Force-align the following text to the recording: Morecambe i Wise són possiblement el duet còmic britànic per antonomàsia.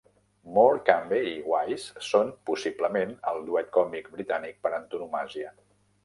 Morecambe 0.53 1.17
i 1.31 1.33
Wise 1.49 2.01
són 2.07 2.31
possiblement 2.49 3.11
el 3.33 3.37
duet 3.49 3.69
còmic 3.75 4.09
britànic 4.15 4.57
per 4.65 4.73
antonomàsia. 4.79 5.53